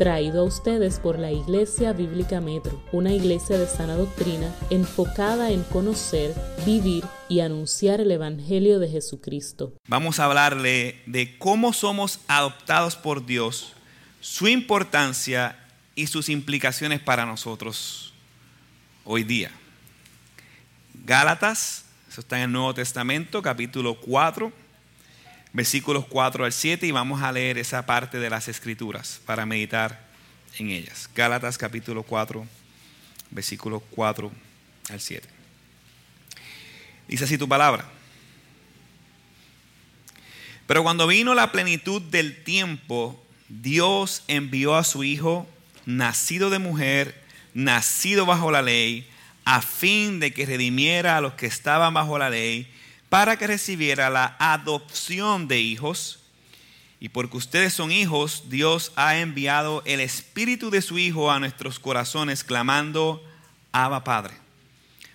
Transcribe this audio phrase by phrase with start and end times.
[0.00, 5.62] traído a ustedes por la Iglesia Bíblica Metro, una iglesia de sana doctrina enfocada en
[5.62, 6.34] conocer,
[6.64, 9.74] vivir y anunciar el Evangelio de Jesucristo.
[9.88, 13.74] Vamos a hablarle de cómo somos adoptados por Dios,
[14.22, 15.58] su importancia
[15.94, 18.14] y sus implicaciones para nosotros
[19.04, 19.50] hoy día.
[21.04, 24.50] Gálatas, eso está en el Nuevo Testamento, capítulo 4
[25.52, 30.08] versículos 4 al 7 y vamos a leer esa parte de las escrituras para meditar
[30.58, 31.08] en ellas.
[31.14, 32.46] Gálatas capítulo 4,
[33.30, 34.30] versículos 4
[34.90, 35.28] al 7.
[37.08, 37.84] Dice así tu palabra.
[40.66, 45.48] Pero cuando vino la plenitud del tiempo, Dios envió a su Hijo,
[45.84, 47.20] nacido de mujer,
[47.54, 49.08] nacido bajo la ley,
[49.44, 52.72] a fin de que redimiera a los que estaban bajo la ley
[53.10, 56.20] para que recibiera la adopción de hijos.
[57.00, 61.78] Y porque ustedes son hijos, Dios ha enviado el Espíritu de su Hijo a nuestros
[61.78, 63.22] corazones, clamando,
[63.72, 64.34] Abba Padre.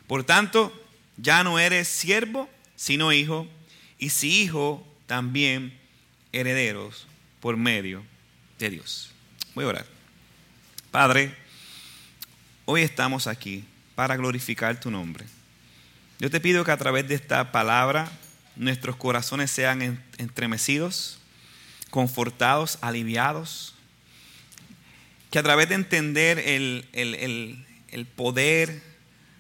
[0.08, 0.74] Por tanto,
[1.18, 3.48] ya no eres siervo, sino hijo,
[3.98, 5.78] y si hijo, también
[6.32, 7.08] herederos
[7.40, 8.04] por medio
[8.60, 9.12] de Dios.
[9.54, 9.86] Voy a orar.
[10.92, 11.36] Padre,
[12.66, 13.64] hoy estamos aquí
[13.96, 15.26] para glorificar tu nombre.
[16.20, 18.10] Yo te pido que a través de esta palabra
[18.56, 21.20] nuestros corazones sean entremecidos,
[21.90, 23.76] confortados, aliviados.
[25.30, 28.82] Que a través de entender el, poder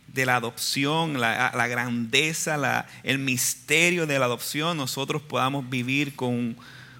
[0.08, 6.58] de la adopción, la, grandeza, el misterio de la adopción, nosotros podamos vivir con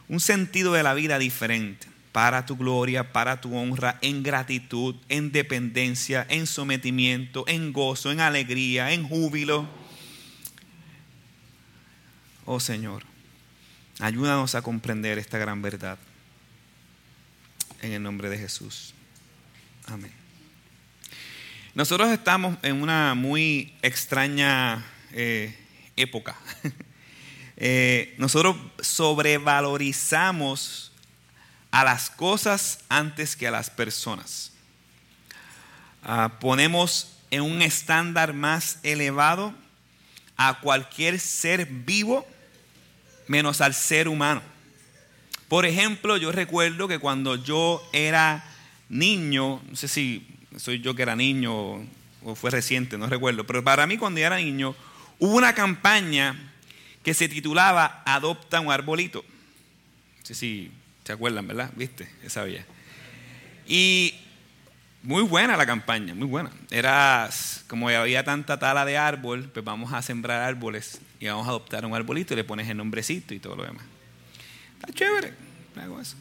[0.08, 5.34] un sentido de la vida diferente para tu gloria, para tu honra, en gratitud, en
[5.34, 9.68] dependencia, en sometimiento, en gozo, en alegría, en júbilo.
[12.46, 13.04] Oh Señor,
[14.00, 15.98] ayúdanos a comprender esta gran verdad.
[17.82, 18.94] En el nombre de Jesús.
[19.88, 20.14] Amén.
[21.74, 25.54] Nosotros estamos en una muy extraña eh,
[25.98, 26.38] época.
[27.58, 30.92] Eh, nosotros sobrevalorizamos
[31.76, 34.54] a las cosas antes que a las personas.
[36.04, 39.54] Ah, ponemos en un estándar más elevado
[40.38, 42.26] a cualquier ser vivo
[43.28, 44.42] menos al ser humano.
[45.50, 48.46] Por ejemplo, yo recuerdo que cuando yo era
[48.88, 50.26] niño, no sé si
[50.56, 51.86] soy yo que era niño
[52.24, 54.78] o fue reciente, no recuerdo, pero para mí cuando yo era niño
[55.20, 56.54] hubo una campaña
[57.04, 59.26] que se titulaba Adopta un arbolito.
[60.20, 60.72] No sé si
[61.06, 61.72] ¿Se acuerdan, verdad?
[61.76, 62.10] ¿Viste?
[62.24, 62.66] Esa vía.
[63.68, 64.16] Y
[65.04, 66.50] muy buena la campaña, muy buena.
[66.72, 67.30] Era
[67.68, 71.86] como había tanta tala de árbol, pues vamos a sembrar árboles y vamos a adoptar
[71.86, 73.86] un arbolito y le pones el nombrecito y todo lo demás.
[74.80, 75.34] Está chévere,
[75.80, 76.16] hago eso.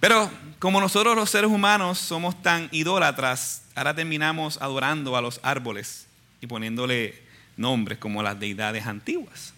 [0.00, 0.28] Pero
[0.58, 6.08] como nosotros los seres humanos somos tan idólatras, ahora terminamos adorando a los árboles
[6.40, 7.22] y poniéndole
[7.56, 9.54] nombres como las deidades antiguas.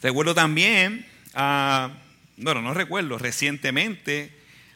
[0.00, 1.90] Recuerdo también a
[2.42, 4.32] bueno, no recuerdo, recientemente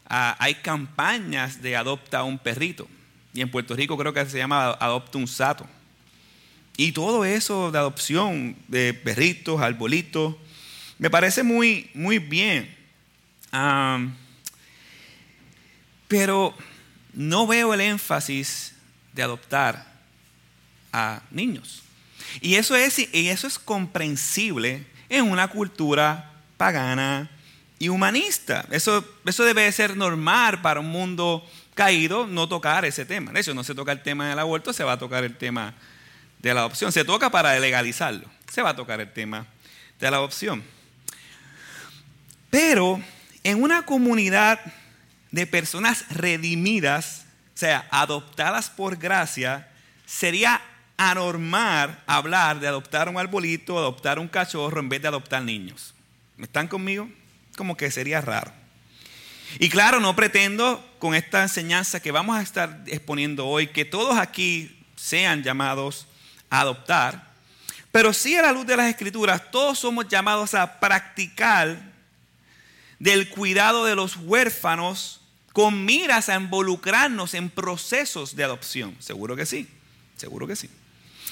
[0.08, 2.88] ah, hay campañas de adopta un perrito.
[3.34, 5.66] Y en Puerto Rico creo que se llama adopta un sato.
[6.76, 10.36] Y todo eso de adopción de perritos, arbolitos,
[10.98, 12.74] me parece muy, muy bien.
[16.08, 16.54] pero
[17.12, 18.74] no veo el énfasis
[19.12, 19.86] de adoptar
[20.92, 21.82] a niños.
[22.40, 27.30] Y eso es, y eso es comprensible en una cultura pagana,
[27.78, 28.66] y humanista.
[28.70, 33.32] Eso, eso debe ser normal para un mundo caído no tocar ese tema.
[33.32, 35.74] De hecho, no se toca el tema del aborto, se va a tocar el tema
[36.38, 36.90] de la adopción.
[36.90, 38.26] Se toca para legalizarlo.
[38.50, 39.46] Se va a tocar el tema
[40.00, 40.64] de la adopción.
[42.50, 43.00] Pero
[43.44, 44.60] en una comunidad
[45.30, 49.68] de personas redimidas, o sea, adoptadas por gracia,
[50.06, 50.62] sería
[50.96, 55.94] anormal hablar de adoptar un arbolito, adoptar un cachorro en vez de adoptar niños.
[56.38, 57.08] ¿Me están conmigo?
[57.56, 58.52] Como que sería raro.
[59.58, 64.18] Y claro, no pretendo con esta enseñanza que vamos a estar exponiendo hoy que todos
[64.18, 66.06] aquí sean llamados
[66.50, 67.32] a adoptar,
[67.92, 71.80] pero sí a la luz de las escrituras, todos somos llamados a practicar
[72.98, 75.20] del cuidado de los huérfanos
[75.52, 78.94] con miras a involucrarnos en procesos de adopción.
[78.98, 79.66] Seguro que sí,
[80.16, 80.68] seguro que sí.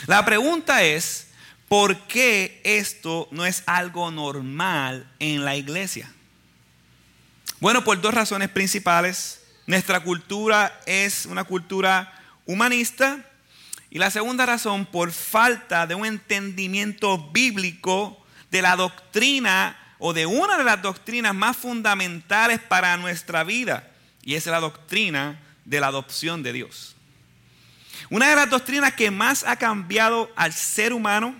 [0.06, 1.29] La pregunta es,
[1.69, 6.12] ¿por qué esto no es algo normal en la iglesia?
[7.61, 9.40] Bueno, por dos razones principales.
[9.66, 12.12] Nuestra cultura es una cultura
[12.46, 13.25] humanista.
[13.90, 20.26] Y la segunda razón, por falta de un entendimiento bíblico de la doctrina o de
[20.26, 23.90] una de las doctrinas más fundamentales para nuestra vida.
[24.26, 26.96] y es la doctrina de la adopción de Dios.
[28.11, 31.34] Una de las doctrinas que más ha cambiado al ser humano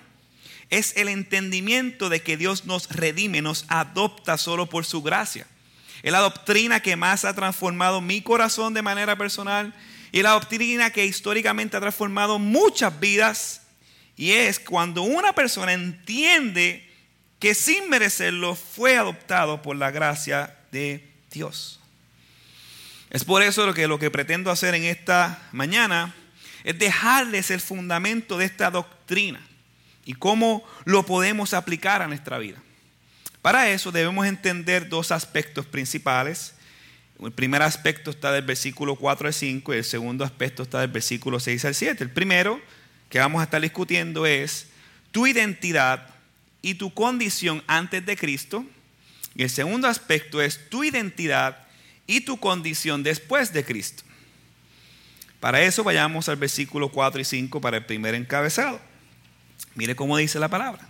[0.79, 5.47] es el entendimiento de que Dios nos redime, nos adopta solo por su gracia.
[6.03, 9.73] Es la doctrina que más ha transformado mi corazón de manera personal
[10.11, 13.63] y la doctrina que históricamente ha transformado muchas vidas.
[14.17, 16.85] Y es cuando una persona entiende
[17.39, 21.79] que sin merecerlo fue adoptado por la gracia de Dios.
[23.11, 26.17] Es por eso que, lo que pretendo hacer en esta mañana
[26.65, 29.41] es dejarles el fundamento de esta doctrina
[30.05, 32.59] y cómo lo podemos aplicar a nuestra vida.
[33.43, 36.55] Para eso debemos entender dos aspectos principales.
[37.23, 40.91] El primer aspecto está del versículo 4 al 5 y el segundo aspecto está del
[40.91, 42.05] versículo 6 al 7.
[42.05, 42.61] El primero
[43.11, 44.69] que vamos a estar discutiendo es
[45.13, 46.09] tu identidad
[46.63, 48.65] y tu condición antes de Cristo.
[49.35, 51.67] Y el segundo aspecto es tu identidad
[52.07, 54.03] y tu condición después de Cristo.
[55.41, 58.81] Para eso vayamos al versículo 4 y 5 para el primer encabezado.
[59.75, 60.87] Mire cómo dice la palabra.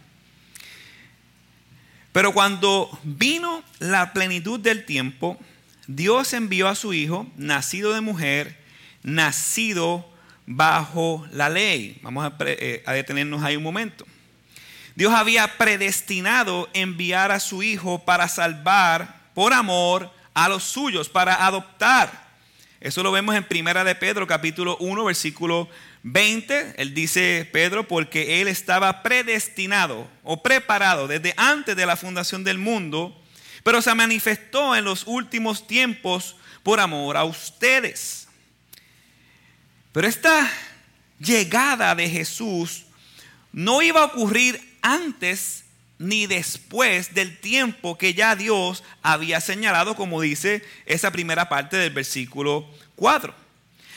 [2.12, 5.38] Pero cuando vino la plenitud del tiempo,
[5.86, 8.56] Dios envió a su Hijo, nacido de mujer,
[9.02, 10.08] nacido
[10.46, 11.98] bajo la ley.
[12.02, 14.06] Vamos a, eh, detenernos ahí un momento.
[14.94, 21.46] Dios había predestinado enviar a su Hijo para salvar por amor a los suyos, para
[21.46, 22.24] adoptar.
[22.80, 25.68] Eso lo vemos en Primera de Pedro, capítulo 1, versículo
[26.04, 26.74] 20.
[26.76, 32.58] Él dice, Pedro, porque él estaba predestinado o preparado desde antes de la fundación del
[32.58, 33.20] mundo,
[33.64, 38.28] pero se manifestó en los últimos tiempos por amor a ustedes.
[39.92, 40.50] Pero esta
[41.18, 42.84] llegada de Jesús
[43.52, 45.64] no iba a ocurrir antes
[45.98, 51.94] ni después del tiempo que ya Dios había señalado, como dice esa primera parte del
[51.94, 53.43] versículo 4.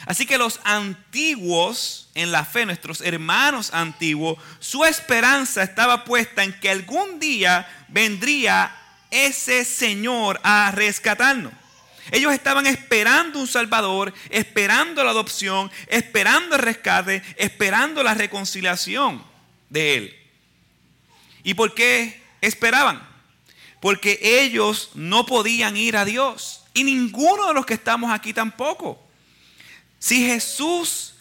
[0.06, 6.58] Así que los antiguos en la fe, nuestros hermanos antiguos, su esperanza estaba puesta en
[6.60, 8.76] que algún día vendría
[9.12, 11.54] ese Señor a rescatarnos.
[12.12, 19.22] Ellos estaban esperando un Salvador, esperando la adopción, esperando el rescate, esperando la reconciliación
[19.70, 20.16] de Él.
[21.44, 23.06] ¿Y por qué esperaban?
[23.82, 26.64] Porque ellos no podían ir a Dios.
[26.74, 29.07] Y ninguno de los que estamos aquí tampoco.
[30.00, 31.16] Si Jesús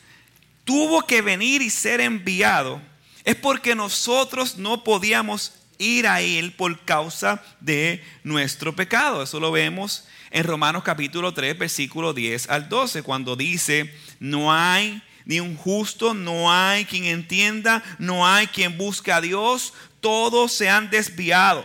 [0.65, 2.81] tuvo que venir y ser enviado,
[3.25, 9.23] es porque nosotros no podíamos ir a Él por causa de nuestro pecado.
[9.23, 15.03] Eso lo vemos en Romanos capítulo 3, versículo 10 al 12, cuando dice, no hay
[15.25, 20.69] ni un justo, no hay quien entienda, no hay quien busque a Dios, todos se
[20.69, 21.65] han desviado,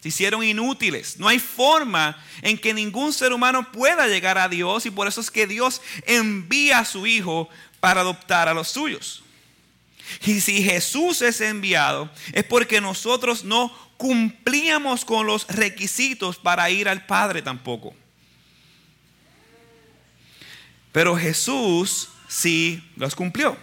[0.00, 1.18] se hicieron inútiles.
[1.18, 5.20] No hay forma en que ningún ser humano pueda llegar a Dios y por eso
[5.20, 7.48] es que Dios envía a su Hijo
[7.80, 9.22] para adoptar a los suyos.
[10.24, 16.88] Y si Jesús es enviado es porque nosotros no cumplíamos con los requisitos para ir
[16.88, 17.94] al Padre tampoco.
[20.92, 23.56] Pero Jesús sí los cumplió.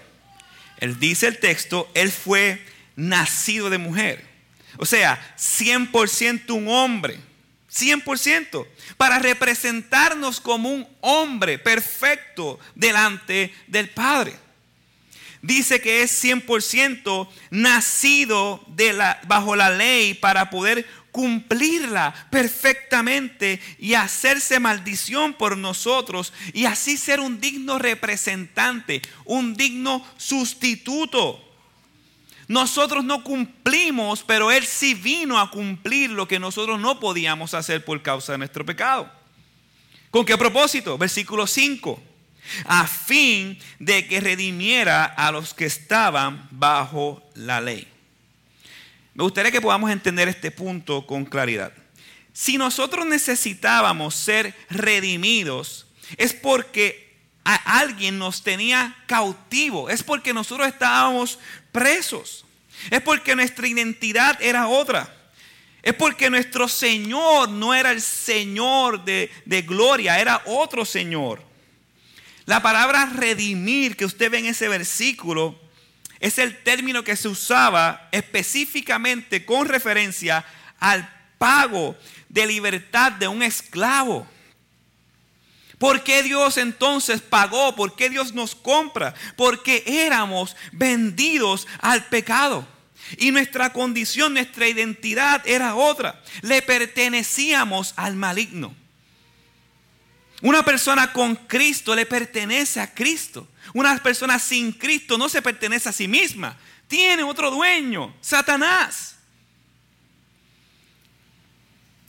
[0.78, 2.63] Él dice el texto, Él fue
[2.95, 4.26] nacido de mujer.
[4.77, 7.19] O sea, 100% un hombre.
[7.71, 8.65] 100%.
[8.97, 14.33] Para representarnos como un hombre perfecto delante del Padre.
[15.42, 23.94] Dice que es 100% nacido de la, bajo la ley para poder cumplirla perfectamente y
[23.94, 31.46] hacerse maldición por nosotros y así ser un digno representante, un digno sustituto
[32.47, 37.83] nosotros no cumplimos, pero Él sí vino a cumplir lo que nosotros no podíamos hacer
[37.83, 39.11] por causa de nuestro pecado.
[40.09, 40.97] ¿Con qué propósito?
[40.97, 42.01] Versículo 5.
[42.66, 47.85] A fin de que redimiera a los que estaban bajo la ley.
[49.13, 51.73] Me gustaría que podamos entender este punto con claridad.
[52.31, 55.87] Si nosotros necesitábamos ser redimidos,
[56.18, 57.06] es porque
[57.56, 61.39] alguien nos tenía cautivo, es porque nosotros estábamos
[61.71, 62.45] presos,
[62.89, 65.13] es porque nuestra identidad era otra.
[65.83, 71.42] Es porque nuestro Señor no era el Señor de, de, gloria, era otro Señor.
[72.45, 75.57] La palabra redimir que usted ve en ese versículo
[76.19, 80.44] es el término que se usaba específicamente con referencia
[80.80, 81.95] al pago
[82.30, 84.27] de libertad de un esclavo.
[85.78, 87.76] ¿Por qué Dios entonces pagó?
[87.76, 89.14] ¿Por qué Dios nos compra?
[89.36, 92.68] Porque éramos vendidos al pecado.
[93.18, 96.22] Y nuestra condición, nuestra identidad era otra.
[96.42, 98.76] Le pertenecíamos al maligno.
[100.42, 103.48] Una persona con Cristo le pertenece a Cristo.
[103.74, 106.57] Una persona sin Cristo no se pertenece a sí misma.
[106.88, 109.16] Tiene otro dueño, Satanás.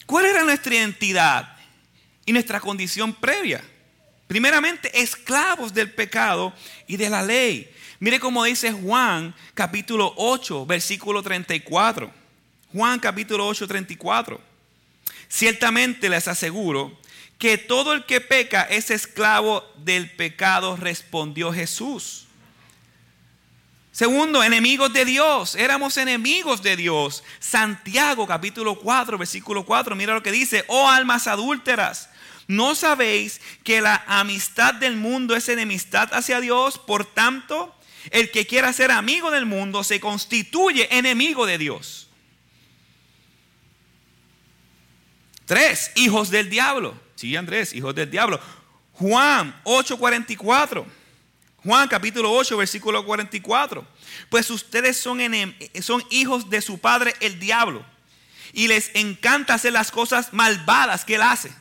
[0.06, 1.57] ¿Cuál era nuestra identidad
[2.28, 3.64] y nuestra condición previa?
[4.26, 6.52] Primeramente, esclavos del pecado
[6.86, 7.72] y de la ley.
[8.00, 12.12] Mire cómo dice Juan capítulo 8, versículo 34.
[12.74, 14.38] Juan capítulo 8, 34.
[15.26, 17.00] Ciertamente les aseguro
[17.38, 22.26] que todo el que peca es esclavo del pecado, respondió Jesús.
[23.90, 25.54] Segundo, enemigos de Dios.
[25.54, 27.24] Éramos enemigos de Dios.
[27.40, 29.96] Santiago capítulo 4, versículo 4.
[29.96, 30.64] Mira lo que dice.
[30.68, 32.10] Oh almas adúlteras.
[32.48, 36.78] ¿No sabéis que la amistad del mundo es enemistad hacia Dios?
[36.78, 37.74] Por tanto,
[38.10, 42.08] el que quiera ser amigo del mundo se constituye enemigo de Dios.
[45.44, 46.98] Tres, hijos del diablo.
[47.16, 48.40] Sí, Andrés, hijos del diablo.
[48.94, 50.86] Juan 8:44.
[51.64, 53.86] Juan capítulo 8, versículo 44.
[54.30, 55.20] Pues ustedes son,
[55.82, 57.84] son hijos de su padre el diablo.
[58.54, 61.52] Y les encanta hacer las cosas malvadas que él hace.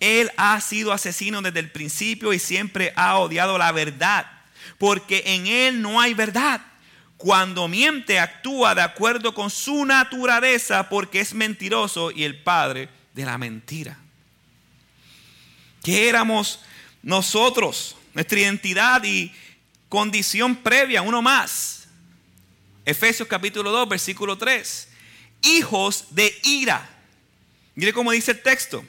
[0.00, 4.30] Él ha sido asesino desde el principio y siempre ha odiado la verdad.
[4.78, 6.60] Porque en él no hay verdad.
[7.16, 13.24] Cuando miente actúa de acuerdo con su naturaleza porque es mentiroso y el padre de
[13.24, 13.98] la mentira.
[15.82, 16.60] ¿Qué éramos
[17.02, 17.96] nosotros?
[18.14, 19.32] Nuestra identidad y
[19.88, 21.88] condición previa, uno más.
[22.84, 24.88] Efesios capítulo 2, versículo 3.
[25.42, 26.90] Hijos de ira.
[27.74, 28.84] Mire cómo dice el texto.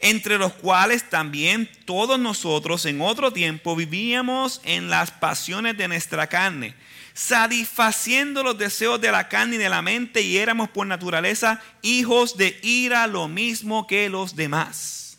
[0.00, 6.26] Entre los cuales también todos nosotros en otro tiempo vivíamos en las pasiones de nuestra
[6.26, 6.74] carne,
[7.12, 12.38] satisfaciendo los deseos de la carne y de la mente y éramos por naturaleza hijos
[12.38, 15.18] de ira lo mismo que los demás.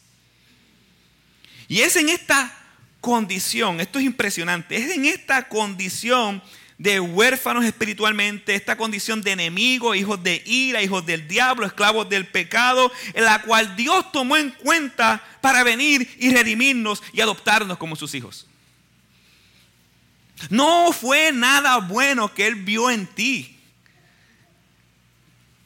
[1.68, 2.52] Y es en esta
[3.02, 6.42] condición, esto es impresionante, es en esta condición
[6.82, 12.26] de huérfanos espiritualmente, esta condición de enemigos, hijos de ira, hijos del diablo, esclavos del
[12.26, 17.96] pecado, en la cual Dios tomó en cuenta para venir y redimirnos y adoptarnos como
[17.96, 18.48] sus hijos.
[20.50, 23.60] No fue nada bueno que Él vio en ti.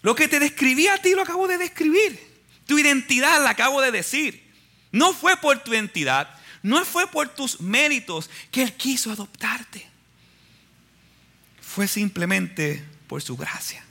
[0.01, 2.19] Lo que te describí a ti lo acabo de describir.
[2.65, 4.51] Tu identidad la acabo de decir.
[4.91, 6.29] No fue por tu entidad,
[6.62, 9.94] no fue por tus méritos que Él quiso adoptarte.
[11.75, 13.84] Fue simplemente por su gracia.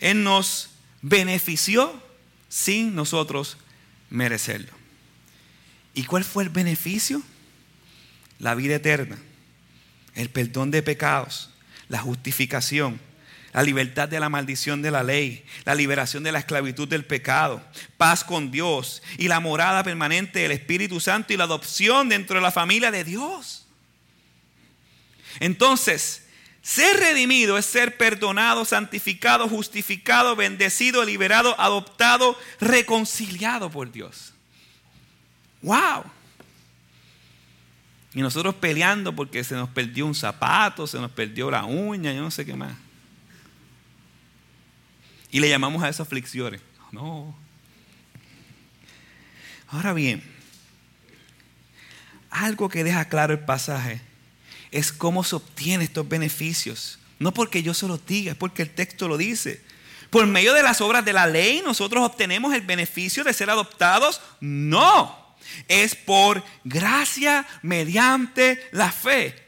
[0.00, 0.70] Él nos
[1.02, 2.02] benefició
[2.48, 3.58] sin nosotros
[4.08, 4.72] merecerlo.
[5.92, 7.20] ¿Y cuál fue el beneficio?
[8.38, 9.18] La vida eterna,
[10.14, 11.50] el perdón de pecados,
[11.90, 12.98] la justificación,
[13.52, 17.62] la libertad de la maldición de la ley, la liberación de la esclavitud del pecado,
[17.98, 22.42] paz con Dios y la morada permanente del Espíritu Santo y la adopción dentro de
[22.42, 23.65] la familia de Dios.
[25.40, 26.26] Entonces,
[26.62, 34.32] ser redimido es ser perdonado, santificado, justificado, bendecido, liberado, adoptado, reconciliado por Dios.
[35.62, 36.04] ¡Wow!
[38.14, 42.22] Y nosotros peleando porque se nos perdió un zapato, se nos perdió la uña, yo
[42.22, 42.74] no sé qué más.
[45.30, 46.62] Y le llamamos a esas aflicciones.
[46.92, 47.36] No.
[49.68, 50.22] Ahora bien,
[52.30, 54.00] algo que deja claro el pasaje
[54.70, 56.98] es cómo se obtienen estos beneficios.
[57.18, 59.62] No porque yo se los diga, es porque el texto lo dice.
[60.10, 64.20] Por medio de las obras de la ley nosotros obtenemos el beneficio de ser adoptados.
[64.40, 65.36] No,
[65.68, 69.46] es por gracia mediante la fe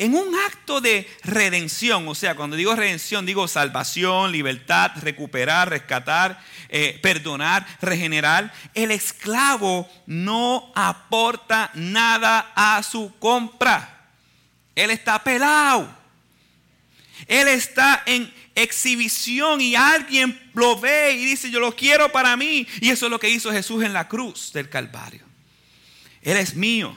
[0.00, 6.40] en un acto de redención, o sea, cuando digo redención, digo salvación, libertad, recuperar, rescatar,
[6.70, 13.99] eh, perdonar, regenerar, el esclavo no aporta nada a su compra.
[14.74, 16.00] Él está pelado.
[17.26, 22.66] Él está en exhibición y alguien lo ve y dice, yo lo quiero para mí.
[22.80, 25.24] Y eso es lo que hizo Jesús en la cruz del Calvario.
[26.22, 26.96] Él es mío.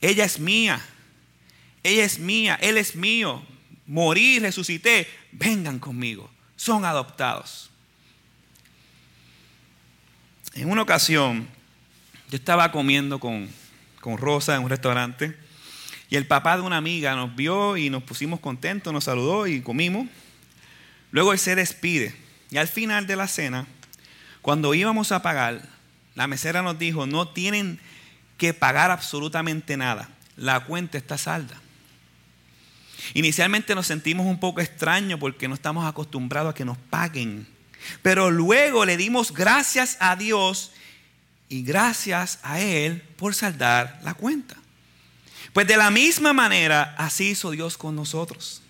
[0.00, 0.84] Ella es mía.
[1.82, 3.42] Ella es mía, Él es mío.
[3.86, 5.08] Morí, resucité.
[5.32, 6.30] Vengan conmigo.
[6.56, 7.70] Son adoptados.
[10.54, 11.48] En una ocasión,
[12.30, 13.48] yo estaba comiendo con,
[14.00, 15.41] con Rosa en un restaurante
[16.12, 19.62] y el papá de una amiga nos vio y nos pusimos contentos, nos saludó y
[19.62, 20.08] comimos.
[21.10, 22.14] Luego él se despide
[22.50, 23.66] y al final de la cena,
[24.42, 25.66] cuando íbamos a pagar,
[26.14, 27.80] la mesera nos dijo, no tienen
[28.36, 31.58] que pagar absolutamente nada, la cuenta está salda.
[33.14, 37.48] Inicialmente nos sentimos un poco extraños porque no estamos acostumbrados a que nos paguen.
[38.02, 40.72] Pero luego le dimos gracias a Dios
[41.48, 44.61] y gracias a Él por saldar la cuenta.
[45.52, 48.62] Pues de la misma manera, así hizo Dios con nosotros.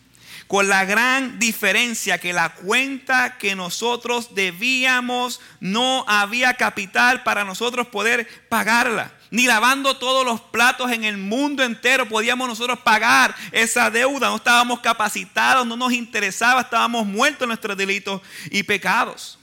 [0.49, 7.87] Con la gran diferencia que la cuenta que nosotros debíamos no había capital para nosotros
[7.87, 9.12] poder pagarla.
[9.31, 14.29] Ni lavando todos los platos en el mundo entero podíamos nosotros pagar esa deuda.
[14.29, 18.21] No estábamos capacitados, no nos interesaba, estábamos muertos en nuestros delitos
[18.51, 19.39] y pecados.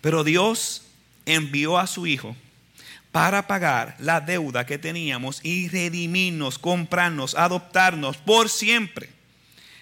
[0.00, 0.82] Pero Dios
[1.26, 2.36] envió a su Hijo
[3.16, 9.08] para pagar la deuda que teníamos y redimirnos, comprarnos, adoptarnos por siempre.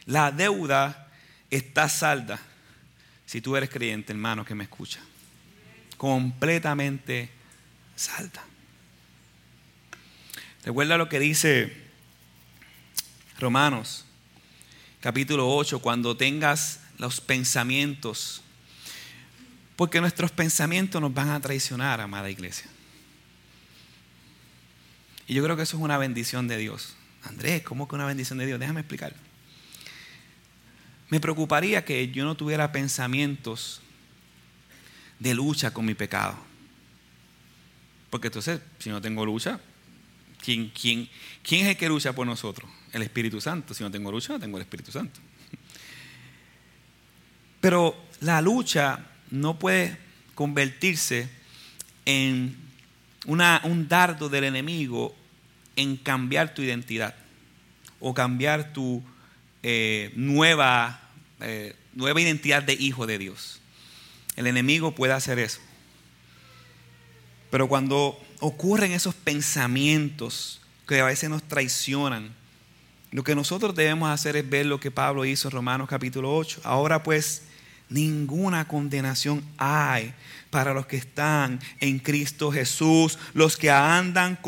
[0.07, 1.09] La deuda
[1.51, 2.39] está salda.
[3.27, 5.01] Si tú eres creyente, hermano, que me escucha.
[5.97, 7.29] Completamente
[7.97, 8.45] salda.
[10.65, 11.77] Recuerda lo que dice
[13.41, 14.05] Romanos,
[15.01, 18.43] capítulo 8, cuando tengas los pensamientos,
[19.75, 22.71] porque nuestros pensamientos nos van a traicionar, amada iglesia.
[25.27, 26.97] Y yo creo que eso es una bendición de Dios.
[27.23, 28.61] Andrés, ¿cómo que una bendición de Dios?
[28.61, 29.15] Déjame explicar.
[31.09, 33.81] Me preocuparía que yo no tuviera pensamientos
[35.19, 36.37] de lucha con mi pecado.
[38.11, 39.61] Porque entonces, si no tengo lucha,
[40.43, 41.09] ¿quién, quién,
[41.43, 42.71] quién es el que lucha por nosotros?
[42.93, 43.75] El Espíritu Santo.
[43.75, 45.21] Si no tengo lucha, no tengo el Espíritu Santo.
[47.61, 49.97] Pero la lucha no puede
[50.35, 51.29] convertirse
[52.05, 52.64] en
[53.27, 55.15] un dardo del enemigo
[55.77, 57.15] en cambiar tu identidad
[58.01, 59.03] o cambiar tu
[59.63, 61.01] eh, nueva,
[61.41, 63.61] eh, nueva identidad de hijo de Dios.
[64.37, 65.61] El enemigo puede hacer eso.
[67.51, 72.35] Pero cuando ocurren esos pensamientos que a veces nos traicionan,
[73.11, 76.63] lo que nosotros debemos hacer es ver lo que Pablo hizo en Romanos capítulo 8.
[76.65, 77.45] Ahora pues,
[77.95, 80.13] ninguna condenación hay
[80.51, 84.39] para los que están en Cristo Jesús, los que andan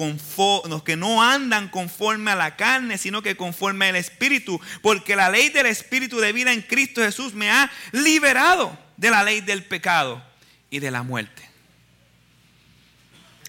[0.69, 5.31] los que no andan conforme a la carne, sino que conforme al Espíritu, porque la
[5.31, 9.65] ley del Espíritu de vida en Cristo Jesús me ha liberado de la ley del
[9.65, 10.23] pecado
[10.69, 11.49] y de la muerte.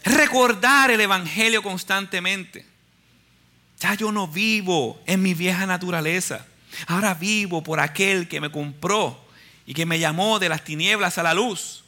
[0.04, 2.65] Recordar el Evangelio constantemente.
[3.80, 6.45] Ya yo no vivo en mi vieja naturaleza.
[6.86, 9.27] Ahora vivo por aquel que me compró
[9.67, 11.84] y que me llamó de las tinieblas a la luz.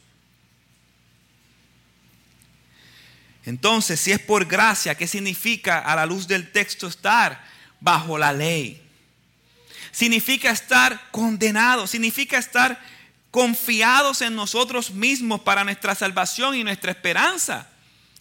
[3.46, 7.42] Entonces, si es por gracia, ¿qué significa a la luz del texto estar
[7.80, 8.82] bajo la ley?
[9.92, 12.78] Significa estar condenado, significa estar
[13.30, 17.66] confiados en nosotros mismos para nuestra salvación y nuestra esperanza.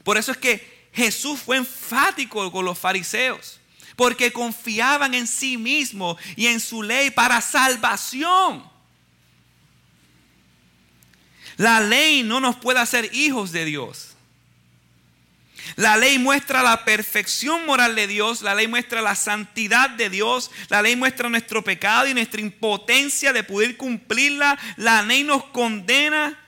[0.05, 3.59] Por eso es que Jesús fue enfático con los fariseos,
[3.97, 8.78] porque confiaban en sí mismos y en su ley para salvación.
[11.59, 14.15] La ley no nos puede hacer hijos de Dios.
[15.75, 20.51] La ley muestra la perfección moral de Dios, la ley muestra la santidad de Dios,
[20.69, 24.57] la ley muestra nuestro pecado y nuestra impotencia de poder cumplirla.
[24.77, 26.39] La ley nos condena.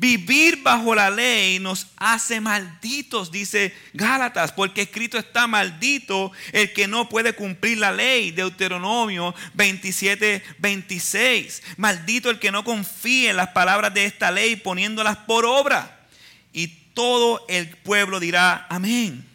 [0.00, 6.88] Vivir bajo la ley nos hace malditos, dice Gálatas, porque escrito está maldito el que
[6.88, 8.30] no puede cumplir la ley.
[8.30, 11.62] Deuteronomio 27, 26.
[11.76, 16.00] Maldito el que no confíe en las palabras de esta ley poniéndolas por obra.
[16.54, 19.28] Y todo el pueblo dirá amén.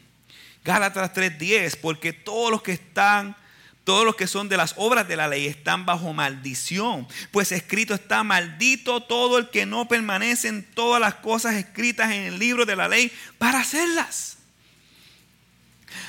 [0.64, 3.36] Gálatas 3:10, porque todos los que están,
[3.86, 7.94] todos los que son de las obras de la ley están bajo maldición, pues escrito
[7.94, 12.66] está maldito todo el que no permanece en todas las cosas escritas en el libro
[12.66, 14.40] de la ley para hacerlas.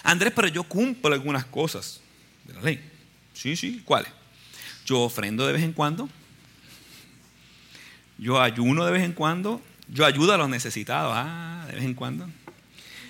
[0.02, 2.00] Andrés, pero yo cumplo algunas cosas
[2.44, 2.90] de la ley.
[3.32, 4.10] Sí, sí, ¿cuáles?
[4.84, 6.08] Yo ofrendo de vez en cuando.
[8.18, 11.94] Yo ayuno de vez en cuando yo ayudo a los necesitados, ah, de vez en
[11.94, 12.28] cuando.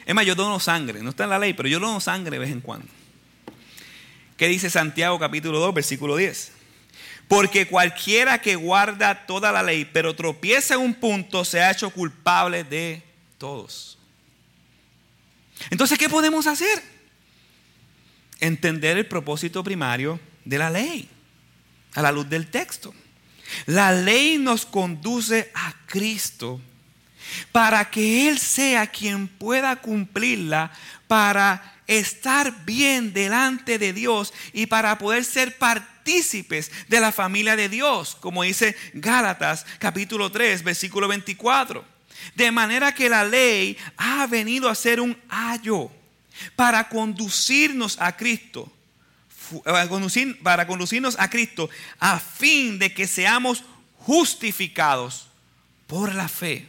[0.04, 2.38] Es más, yo dono sangre, no está en la ley, pero yo dono sangre de
[2.38, 2.86] vez en cuando.
[4.36, 6.52] ¿Qué dice Santiago capítulo 2, versículo 10?
[7.26, 11.90] Porque cualquiera que guarda toda la ley, pero tropieza en un punto, se ha hecho
[11.90, 13.02] culpable de
[13.38, 13.98] todos.
[15.70, 16.82] Entonces, ¿qué podemos hacer?
[18.40, 21.08] Entender el propósito primario de la ley,
[21.94, 22.94] a la luz del texto.
[23.64, 26.60] La ley nos conduce a Cristo
[27.52, 30.72] para que Él sea quien pueda cumplirla,
[31.08, 37.68] para estar bien delante de Dios y para poder ser partícipes de la familia de
[37.68, 41.84] Dios, como dice Gálatas capítulo 3, versículo 24.
[42.34, 45.90] De manera que la ley ha venido a ser un ayo
[46.54, 48.72] para conducirnos a Cristo
[50.42, 53.64] para conducirnos a Cristo a fin de que seamos
[53.98, 55.28] justificados
[55.86, 56.66] por la fe.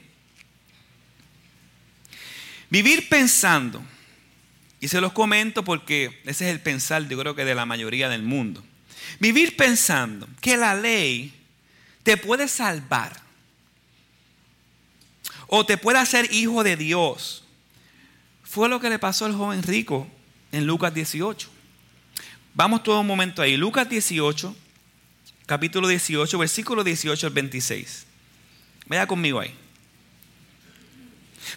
[2.69, 3.84] Vivir pensando,
[4.80, 8.10] y se los comento porque ese es el pensar, yo creo que de la mayoría
[8.10, 8.63] del mundo.
[9.20, 11.34] Vivir pensando que la ley
[12.04, 13.20] te puede salvar
[15.48, 17.44] o te puede hacer hijo de Dios.
[18.44, 20.08] Fue lo que le pasó al joven rico
[20.52, 21.50] en Lucas 18.
[22.54, 23.58] Vamos todo un momento ahí.
[23.58, 24.56] Lucas 18,
[25.46, 28.06] capítulo 18, versículo 18 al 26.
[28.88, 29.54] Vaya conmigo ahí.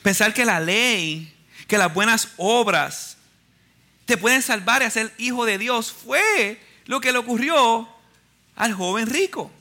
[0.03, 1.33] Pensar que la ley,
[1.67, 3.10] que las buenas obras
[4.11, 7.89] te pueden salvar y hacer hijo de Dios fue lo que le ocurrió
[8.57, 9.53] al joven rico.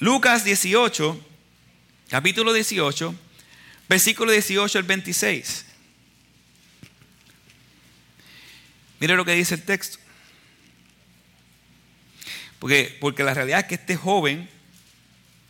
[0.00, 1.24] Lucas 18,
[2.08, 3.14] capítulo 18,
[3.88, 5.66] versículo 18 al 26.
[8.98, 9.98] Mire lo que dice el texto.
[12.58, 14.50] Porque, porque la realidad es que este joven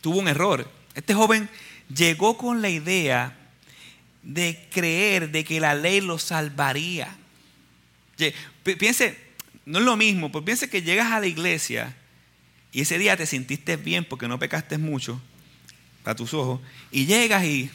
[0.01, 0.69] tuvo un error.
[0.93, 1.49] Este joven
[1.89, 3.35] llegó con la idea
[4.25, 7.15] de creer de que la ley lo salvaría.
[8.63, 9.17] Piense,
[9.65, 11.95] no es lo mismo, pues piense que llegas a la iglesia
[12.71, 15.21] y ese día te sentiste bien porque no pecaste mucho
[16.03, 16.59] a tus ojos
[16.91, 17.69] y llegas y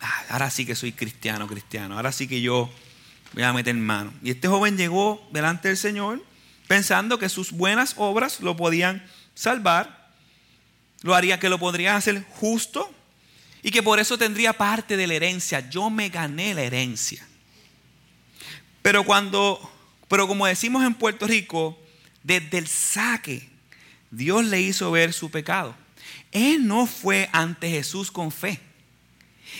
[0.00, 2.70] ah, ahora sí que soy cristiano, cristiano, ahora sí que yo
[3.32, 4.12] voy a meter mano.
[4.22, 6.22] Y este joven llegó delante del Señor
[6.66, 10.10] pensando que sus buenas obras lo podían salvar,
[11.02, 12.92] lo haría que lo podrían hacer justo
[13.62, 15.68] y que por eso tendría parte de la herencia.
[15.70, 17.26] Yo me gané la herencia.
[18.82, 19.70] Pero cuando,
[20.08, 21.78] pero como decimos en Puerto Rico,
[22.22, 23.48] desde el saque
[24.12, 25.74] Dios le hizo ver su pecado.
[26.30, 28.60] Él no fue ante Jesús con fe,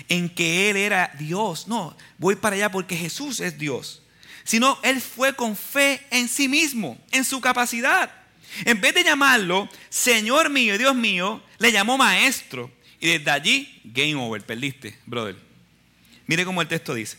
[0.08, 1.68] en que Él era Dios.
[1.68, 4.02] No, voy para allá porque Jesús es Dios.
[4.44, 8.10] Sino Él fue con fe en sí mismo, en su capacidad.
[8.64, 12.70] En vez de llamarlo Señor mío, Dios mío, le llamó Maestro.
[13.02, 15.36] Y desde allí, game over, perdiste, brother.
[16.26, 17.18] Mire cómo el texto dice.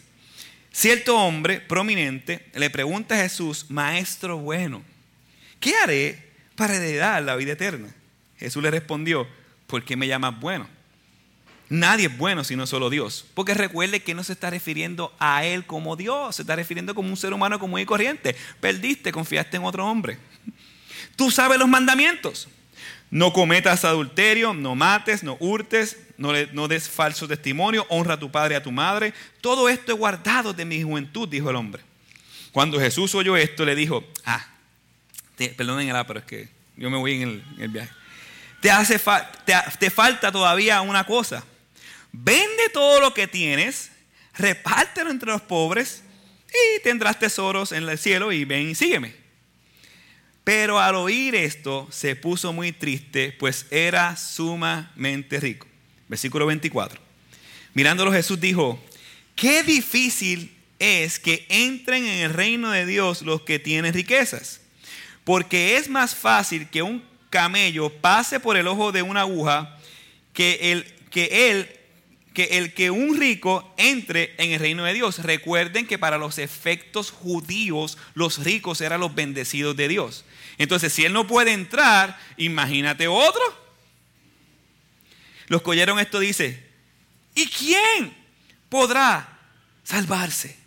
[0.72, 4.82] Cierto hombre prominente le pregunta a Jesús, Maestro bueno,
[5.60, 7.94] ¿qué haré para heredar la vida eterna.
[8.38, 9.28] Jesús le respondió,
[9.68, 10.68] ¿por qué me llamas bueno?
[11.70, 13.26] Nadie es bueno sino solo Dios.
[13.34, 17.10] Porque recuerde que no se está refiriendo a Él como Dios, se está refiriendo como
[17.10, 18.36] un ser humano común y corriente.
[18.60, 20.18] Perdiste, confiaste en otro hombre.
[21.16, 22.48] Tú sabes los mandamientos.
[23.14, 28.56] No cometas adulterio, no mates, no hurtes, no, des falso testimonio, honra a tu padre
[28.56, 29.14] y a tu madre.
[29.40, 31.84] Todo esto he guardado de mi juventud, dijo el hombre.
[32.52, 34.44] Cuando Jesús oyó esto, le dijo, ah,
[35.38, 37.92] perdonen el pero es que yo me voy en el, viaje.
[38.62, 39.00] Te, hace
[39.78, 41.44] te, falta todavía una cosa.
[42.12, 43.92] Vende todo lo que tienes,
[44.40, 46.02] repártelo entre los pobres
[46.50, 49.23] y tendrás tesoros en el cielo y ven y sígueme.
[50.44, 55.68] Pero al oír esto se puso muy triste, pues era sumamente rico.
[56.08, 57.00] Versículo 24.
[57.74, 58.84] Mirándolo Jesús dijo,
[59.36, 64.60] qué difícil es que entren en el reino de Dios los que tienen riquezas.
[65.24, 69.78] Porque es más fácil que un camello pase por el ojo de una aguja
[70.34, 71.80] que el que él
[72.34, 75.20] que el que un rico entre en el reino de Dios.
[75.20, 80.26] Recuerden que para los efectos judíos los ricos eran los bendecidos de Dios.
[80.58, 83.42] Entonces, si él no puede entrar, imagínate otro.
[85.48, 86.70] Los que oyeron esto dice,
[87.36, 88.16] ¿y quién
[88.70, 89.40] podrá
[89.84, 90.58] salvarse?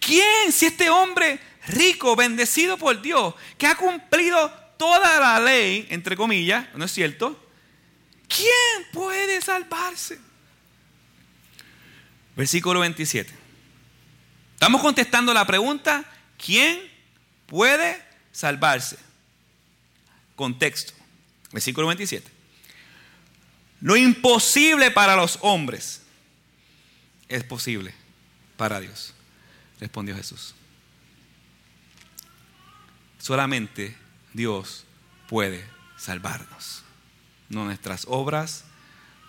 [0.00, 6.16] ¿Quién si este hombre rico, bendecido por Dios, que ha cumplido toda la ley, entre
[6.16, 7.40] comillas, ¿no es cierto?
[8.28, 10.18] ¿Quién puede salvarse?
[12.36, 13.32] Versículo 27.
[14.54, 16.04] Estamos contestando la pregunta,
[16.36, 16.93] ¿quién
[17.54, 18.98] puede salvarse?
[20.34, 20.92] Contexto.
[21.52, 22.28] Versículo 27.
[23.80, 26.02] Lo imposible para los hombres
[27.28, 27.94] es posible
[28.56, 29.14] para Dios,
[29.78, 30.56] respondió Jesús.
[33.20, 33.96] Solamente
[34.32, 34.84] Dios
[35.28, 35.64] puede
[35.96, 36.82] salvarnos.
[37.50, 38.64] No nuestras obras,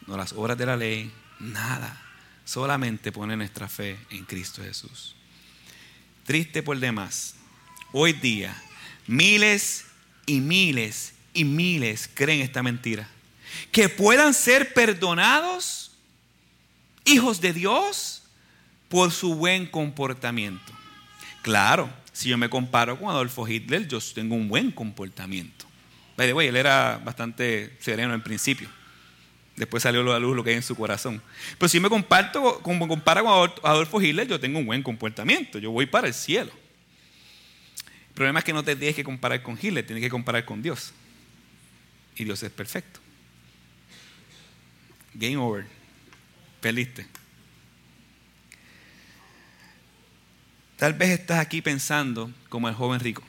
[0.08, 2.02] no las obras de la ley, nada.
[2.44, 5.16] Solamente pone nuestra fe en Cristo Jesús.
[6.26, 7.36] Triste por demás.
[7.98, 8.54] Hoy día,
[9.08, 9.86] miles
[10.26, 13.08] y miles y miles creen esta mentira.
[13.72, 15.92] Que puedan ser perdonados
[17.06, 18.24] hijos de Dios
[18.90, 20.74] por su buen comportamiento.
[21.42, 25.66] Claro, si yo me comparo con Adolfo Hitler, yo tengo un buen comportamiento.
[26.18, 28.68] By the él era bastante sereno en principio.
[29.56, 31.22] Después salió a la luz lo que hay en su corazón.
[31.58, 35.60] Pero si me comparto, como con Adolfo Hitler, yo tengo un buen comportamiento.
[35.60, 36.65] Yo voy para el cielo.
[38.16, 40.62] El problema es que no te tienes que comparar con Hitler, tienes que comparar con
[40.62, 40.94] Dios.
[42.16, 43.02] Y Dios es perfecto.
[45.14, 45.66] Game over.
[46.62, 47.06] Perdiste.
[50.78, 53.22] Tal vez estás aquí pensando como el joven rico,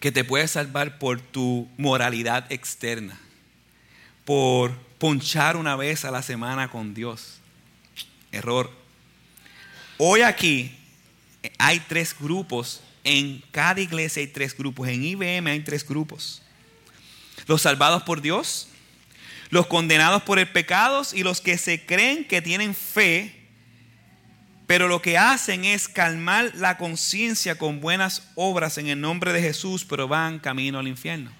[0.00, 3.16] que te puedes salvar por tu moralidad externa,
[4.24, 7.38] por ponchar una vez a la semana con Dios.
[8.32, 8.72] Error.
[9.98, 10.76] Hoy aquí
[11.58, 16.42] hay tres grupos, en cada iglesia hay tres grupos, en IBM hay tres grupos.
[17.46, 18.68] Los salvados por Dios,
[19.50, 23.46] los condenados por el pecado y los que se creen que tienen fe
[24.66, 29.40] pero lo que hacen es calmar la conciencia con buenas obras en el nombre de
[29.40, 31.30] Jesús, pero van camino al infierno.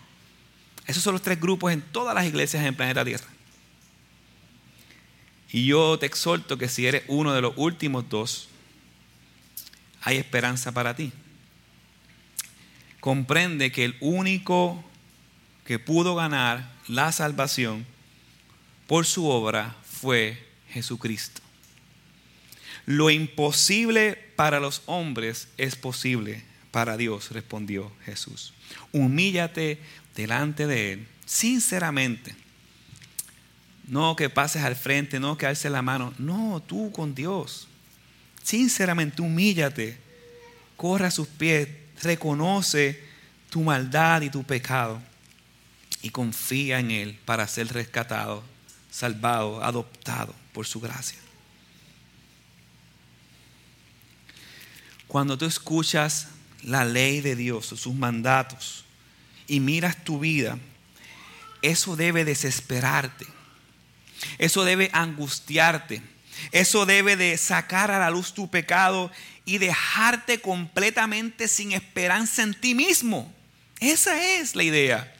[0.86, 3.26] Esos son los tres grupos en todas las iglesias en el planeta Tierra.
[5.50, 8.48] Y yo te exhorto que si eres uno de los últimos dos,
[10.02, 11.12] hay esperanza para ti.
[13.06, 14.82] Comprende que el único
[15.64, 17.86] que pudo ganar la salvación
[18.88, 21.40] por su obra fue Jesucristo.
[22.84, 26.42] Lo imposible para los hombres es posible
[26.72, 28.54] para Dios, respondió Jesús.
[28.90, 29.78] Humíllate
[30.16, 32.34] delante de Él, sinceramente.
[33.86, 36.12] No que pases al frente, no que alces la mano.
[36.18, 37.68] No, tú con Dios.
[38.42, 39.96] Sinceramente, humíllate.
[40.76, 41.85] Corre a sus pies.
[42.02, 43.02] Reconoce
[43.50, 45.00] tu maldad y tu pecado.
[46.02, 48.44] Y confía en Él para ser rescatado,
[48.90, 51.18] salvado, adoptado por su gracia.
[55.08, 56.28] Cuando tú escuchas
[56.62, 58.84] la ley de Dios, sus mandatos,
[59.46, 60.58] y miras tu vida,
[61.62, 63.26] eso debe desesperarte.
[64.38, 66.02] Eso debe angustiarte.
[66.52, 69.10] Eso debe de sacar a la luz tu pecado
[69.44, 73.32] y dejarte completamente sin esperanza en ti mismo.
[73.80, 75.12] Esa es la idea.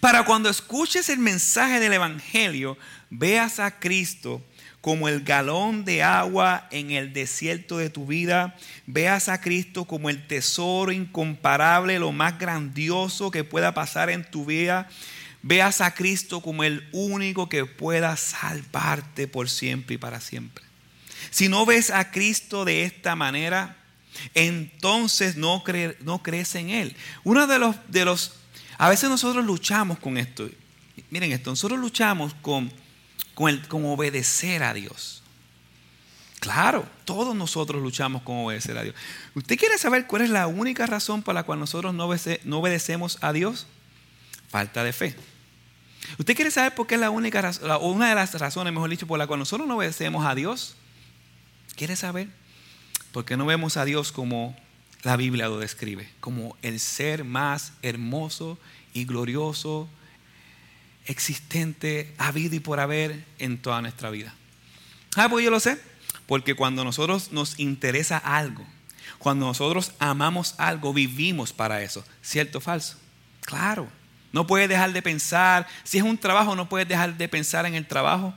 [0.00, 2.76] Para cuando escuches el mensaje del Evangelio,
[3.10, 4.42] veas a Cristo
[4.80, 8.56] como el galón de agua en el desierto de tu vida.
[8.86, 14.46] Veas a Cristo como el tesoro incomparable, lo más grandioso que pueda pasar en tu
[14.46, 14.88] vida.
[15.42, 20.64] Veas a Cristo como el único que pueda salvarte por siempre y para siempre.
[21.30, 23.76] Si no ves a Cristo de esta manera,
[24.34, 25.62] entonces no,
[26.00, 26.96] no crees en Él.
[27.24, 28.32] Uno de los, de los,
[28.78, 30.48] a veces nosotros luchamos con esto.
[31.10, 32.70] Miren esto, nosotros luchamos con
[33.68, 35.22] con, obedecer a Dios.
[36.40, 38.94] Claro, todos nosotros luchamos con obedecer a Dios.
[39.34, 42.04] ¿Usted quiere saber cuál es la única razón por la cual nosotros no,
[42.58, 43.66] obedecemos a Dios?
[44.48, 45.14] Falta de fe.
[46.18, 49.06] ¿Usted quiere saber por qué es la única o una de las razones, mejor dicho,
[49.06, 50.76] por la cual nosotros no obedecemos a Dios?
[51.76, 52.28] ¿Quiere saber?
[53.12, 54.56] Porque no vemos a Dios como
[55.02, 58.58] la Biblia lo describe, como el ser más hermoso
[58.92, 59.88] y glorioso
[61.06, 64.34] existente, habido y por haber en toda nuestra vida.
[65.16, 65.80] Ah, pues yo lo sé,
[66.26, 68.64] porque cuando nosotros nos interesa algo,
[69.18, 72.04] cuando nosotros amamos algo, vivimos para eso.
[72.22, 72.96] ¿Cierto o falso?
[73.42, 73.88] Claro.
[74.32, 75.66] No puedes dejar de pensar.
[75.84, 78.34] Si es un trabajo, no puedes dejar de pensar en el trabajo.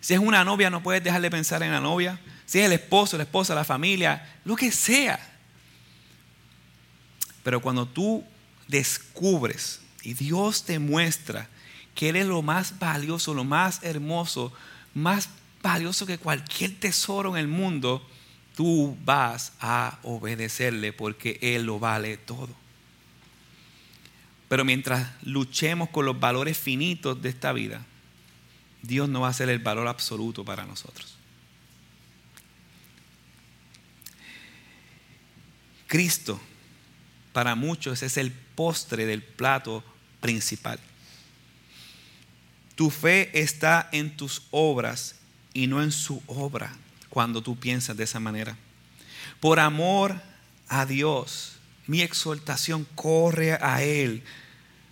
[0.00, 2.18] Si es una novia, no puedes dejar de pensar en la novia.
[2.46, 5.18] Si es el esposo, la esposa, la familia, lo que sea.
[7.42, 8.24] Pero cuando tú
[8.66, 11.48] descubres y Dios te muestra
[11.94, 14.52] que eres lo más valioso, lo más hermoso,
[14.94, 15.28] más
[15.62, 18.06] valioso que cualquier tesoro en el mundo,
[18.54, 22.50] tú vas a obedecerle porque Él lo vale todo.
[24.48, 27.84] Pero mientras luchemos con los valores finitos de esta vida,
[28.82, 31.16] Dios no va a ser el valor absoluto para nosotros.
[35.86, 36.40] Cristo,
[37.32, 39.82] para muchos, es el postre del plato
[40.20, 40.78] principal.
[42.74, 45.16] Tu fe está en tus obras
[45.52, 46.72] y no en su obra
[47.08, 48.56] cuando tú piensas de esa manera.
[49.40, 50.20] Por amor
[50.68, 51.57] a Dios,
[51.88, 54.22] mi exhortación corre a Él,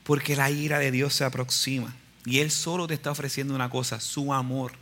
[0.03, 1.95] porque la ira de Dios se aproxima.
[2.25, 4.73] Y Él solo te está ofreciendo una cosa, su amor.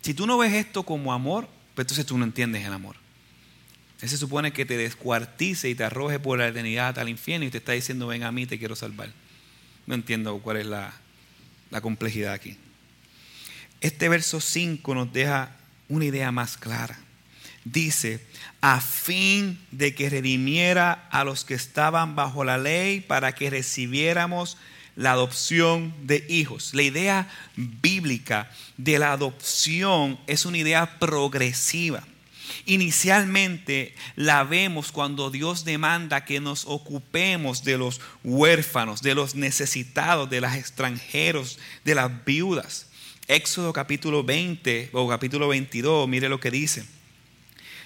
[0.00, 2.96] Si tú no ves esto como amor, pues entonces tú no entiendes el amor.
[4.00, 7.50] Él se supone que te descuartice y te arroje por la eternidad al infierno y
[7.50, 9.12] te está diciendo, ven a mí, te quiero salvar.
[9.86, 10.94] No entiendo cuál es la,
[11.70, 12.56] la complejidad aquí.
[13.82, 15.54] Este verso 5 nos deja
[15.88, 16.98] una idea más clara.
[17.64, 18.20] Dice,
[18.60, 24.56] a fin de que redimiera a los que estaban bajo la ley para que recibiéramos
[24.96, 26.74] la adopción de hijos.
[26.74, 32.02] La idea bíblica de la adopción es una idea progresiva.
[32.66, 40.28] Inicialmente la vemos cuando Dios demanda que nos ocupemos de los huérfanos, de los necesitados,
[40.28, 42.86] de los extranjeros, de las viudas.
[43.28, 46.84] Éxodo capítulo 20 o capítulo 22, mire lo que dice.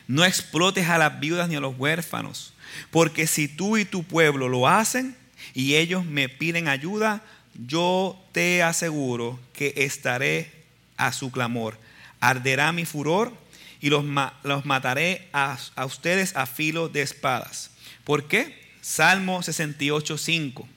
[0.06, 2.52] No explotes a las viudas ni a los huérfanos,
[2.90, 5.16] porque si tú y tu pueblo lo hacen
[5.54, 7.22] y ellos me piden ayuda,
[7.66, 10.52] yo te aseguro que estaré
[10.96, 11.78] a su clamor.
[12.20, 13.32] Arderá mi furor
[13.80, 14.04] y los,
[14.42, 17.70] los mataré a, a, ustedes a filo de espadas.
[18.04, 18.62] ¿Por qué?
[18.80, 20.68] Salmo 68, 5.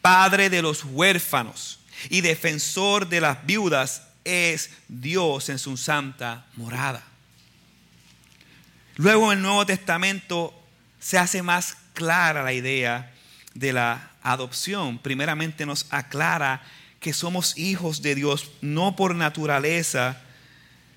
[0.00, 7.04] Padre de los huérfanos y defensor de las viudas es Dios en su santa morada.
[8.96, 10.54] Luego en el Nuevo Testamento
[10.98, 13.12] se hace más clara la idea
[13.52, 14.98] de la adopción.
[14.98, 16.62] Primeramente nos aclara
[16.98, 20.22] que somos hijos de Dios no por naturaleza,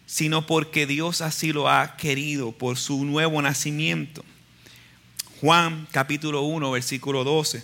[0.06, 4.24] sino porque Dios así lo ha querido por su nuevo nacimiento.
[5.42, 7.64] Juan capítulo 1, versículo 12.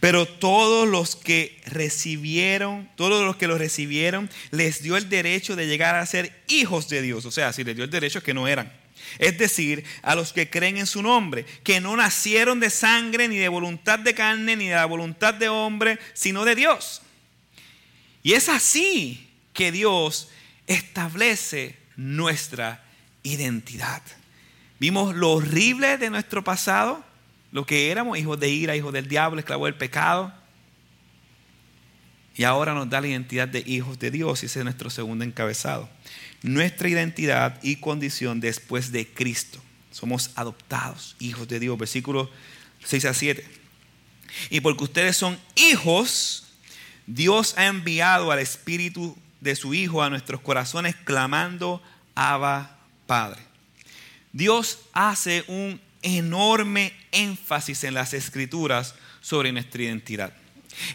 [0.00, 5.66] Pero todos los que recibieron, todos los que lo recibieron, les dio el derecho de
[5.66, 7.24] llegar a ser hijos de Dios.
[7.24, 8.85] O sea, si les dio el derecho que no eran
[9.18, 13.36] es decir, a los que creen en su nombre, que no nacieron de sangre, ni
[13.36, 17.02] de voluntad de carne, ni de la voluntad de hombre, sino de Dios.
[18.22, 20.28] Y es así que Dios
[20.66, 22.84] establece nuestra
[23.22, 24.02] identidad.
[24.78, 27.04] Vimos lo horrible de nuestro pasado,
[27.52, 30.32] lo que éramos, hijos de ira, hijos del diablo, esclavos del pecado.
[32.34, 35.24] Y ahora nos da la identidad de hijos de Dios y ese es nuestro segundo
[35.24, 35.88] encabezado
[36.42, 39.60] nuestra identidad y condición después de Cristo.
[39.90, 42.28] Somos adoptados, hijos de Dios, versículos
[42.84, 43.44] 6 a 7.
[44.50, 46.44] Y porque ustedes son hijos,
[47.06, 51.82] Dios ha enviado al Espíritu de su Hijo a nuestros corazones clamando,
[52.14, 53.40] Abba Padre.
[54.32, 60.34] Dios hace un enorme énfasis en las escrituras sobre nuestra identidad.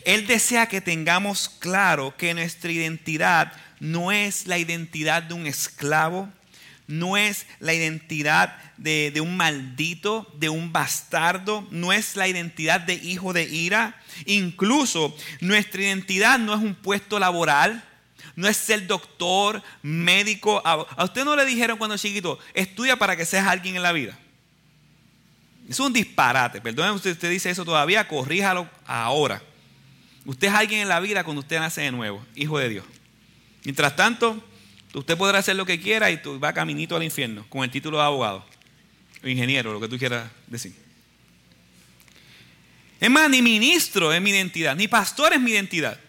[0.06, 6.30] Él desea que tengamos claro que nuestra identidad no es la identidad de un esclavo,
[6.88, 12.96] no es la identidad de, un maldito, de un bastardo, no es la identidad de
[12.96, 14.00] hijo de ira.
[14.26, 17.84] Incluso nuestra identidad no es un puesto laboral,
[18.36, 20.62] no es ser doctor, médico.
[20.66, 24.18] A usted no le dijeron cuando chiquito, estudia para que seas alguien en la vida.
[25.70, 26.60] Es un disparate.
[26.60, 29.42] Perdóneme, usted, usted dice eso todavía, corríjalo ahora.
[30.26, 32.86] Usted es alguien en la vida cuando usted nace de nuevo, hijo de Dios.
[33.64, 34.44] Mientras tanto,
[34.94, 38.04] usted podrá hacer lo que quiera y va caminito al infierno con el título de
[38.04, 38.46] abogado
[39.24, 40.76] o ingeniero, lo que tú quieras decir.
[43.00, 46.00] Es más, ni ministro es mi identidad, ni pastor es mi identidad.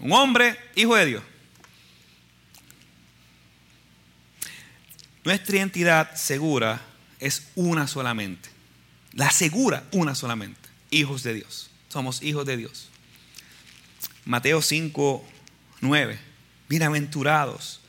[0.00, 1.22] Un hombre, hijo de Dios.
[5.22, 6.80] Nuestra identidad segura
[7.20, 8.48] es una solamente.
[9.12, 10.61] La segura, una solamente.
[10.92, 11.70] Hijos de Dios.
[11.88, 12.88] Somos hijos de Dios.
[14.26, 15.24] Mateo 5,
[15.80, 16.18] 9.
[16.68, 17.80] Bienaventurados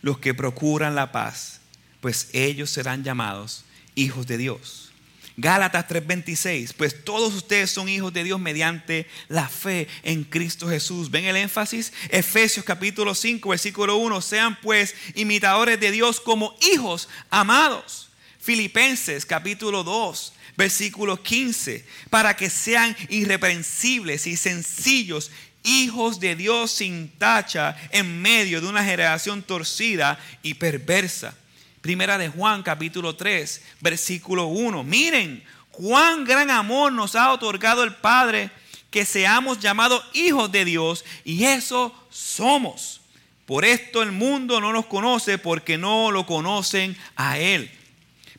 [0.00, 1.60] los que procuran la paz,
[2.00, 3.64] pues ellos serán llamados
[3.96, 4.92] hijos de Dios.
[5.36, 11.10] Gálatas 3:26, pues todos ustedes son hijos de Dios mediante la fe en Cristo Jesús.
[11.10, 11.92] ¿Ven el énfasis?
[12.10, 18.10] Efesios capítulo 5, versículo 1, sean pues imitadores de Dios como hijos amados.
[18.38, 25.30] Filipenses capítulo 2, versículo 15, para que sean irreprensibles y sencillos
[25.64, 31.34] hijos de Dios sin tacha en medio de una generación torcida y perversa.
[31.80, 34.84] Primera de Juan capítulo 3, versículo 1.
[34.84, 38.50] Miren, cuán gran amor nos ha otorgado el Padre
[38.90, 43.00] que seamos llamados hijos de Dios y eso somos.
[43.46, 47.70] Por esto el mundo no nos conoce porque no lo conocen a Él.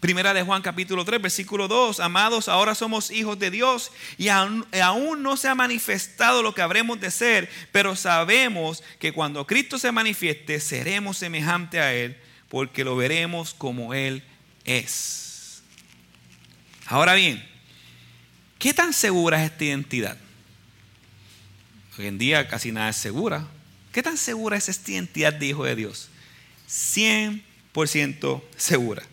[0.04, 2.02] Primera de Juan capítulo 3, versículo 2.
[2.02, 6.62] Amados, ahora somos hijos de Dios y aún, aún, no se ha manifestado lo que
[6.62, 12.18] habremos de ser, pero sabemos que cuando Cristo se manifieste seremos semejante a Él
[12.50, 14.24] porque lo veremos como Él
[14.66, 15.64] es.
[16.86, 17.42] Ahora bien,
[18.60, 20.18] ¿qué tan segura es esta identidad?
[21.98, 23.48] Hoy en día casi nada es segura.
[23.94, 26.10] ¿Qué tan segura es esta identidad de hijo de Dios?
[26.68, 29.04] 100% segura.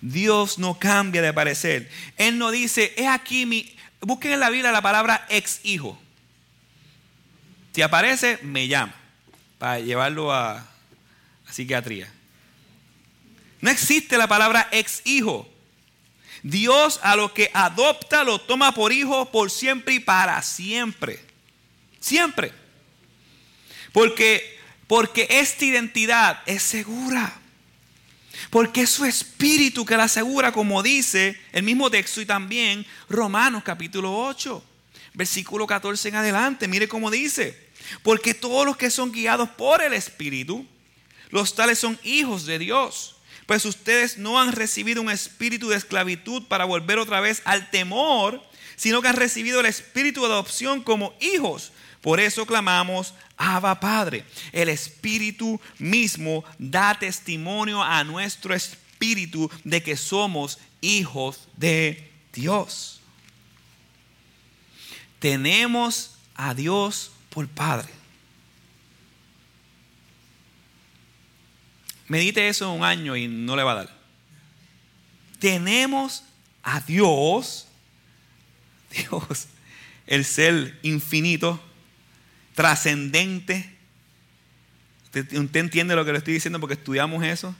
[0.00, 1.90] Dios no cambia de parecer.
[2.16, 3.76] Él no dice, es aquí mi...
[4.00, 5.98] Busquen en la Biblia la palabra ex hijo.
[7.72, 8.94] Si aparece, me llama
[9.58, 12.12] para llevarlo a, a psiquiatría.
[13.60, 15.48] No existe la palabra ex hijo.
[16.42, 21.20] Dios a lo que adopta lo toma por hijo por siempre y para siempre.
[21.98, 22.52] Siempre.
[23.92, 27.40] Porque, porque esta identidad es segura.
[28.50, 33.62] Porque es su espíritu que la asegura, como dice el mismo texto y también Romanos
[33.64, 34.62] capítulo 8,
[35.14, 36.68] versículo 14 en adelante.
[36.68, 37.66] Mire cómo dice.
[38.02, 40.66] Porque todos los que son guiados por el Espíritu,
[41.30, 43.16] los tales son hijos de Dios.
[43.46, 48.42] Pues ustedes no han recibido un espíritu de esclavitud para volver otra vez al temor,
[48.74, 51.72] sino que han recibido el espíritu de adopción como hijos.
[52.06, 54.24] Por eso clamamos, Abba Padre.
[54.52, 63.00] El Espíritu mismo da testimonio a nuestro espíritu de que somos hijos de Dios.
[65.18, 67.92] Tenemos a Dios por Padre.
[72.06, 73.96] Medite eso un año y no le va a dar.
[75.40, 76.22] Tenemos
[76.62, 77.66] a Dios,
[78.92, 79.48] Dios,
[80.06, 81.60] el ser infinito,
[82.56, 83.72] trascendente.
[85.04, 87.54] ¿Usted, ¿Usted entiende lo que le estoy diciendo porque estudiamos eso?